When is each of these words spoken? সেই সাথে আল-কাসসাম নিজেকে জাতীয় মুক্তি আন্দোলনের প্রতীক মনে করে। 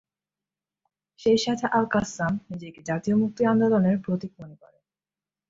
সেই 1.19 1.37
সাথে 1.37 1.65
আল-কাসসাম 1.71 2.33
নিজেকে 2.49 2.79
জাতীয় 2.83 3.15
মুক্তি 3.15 3.41
আন্দোলনের 3.45 3.97
প্রতীক 4.05 4.31
মনে 4.39 4.55
করে। 4.61 4.77